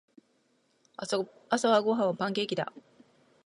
[0.97, 1.19] 朝
[1.83, 2.73] ごはんはパンケーキだ。